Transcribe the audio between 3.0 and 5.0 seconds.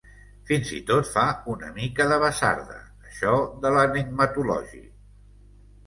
això de l'enigmatology.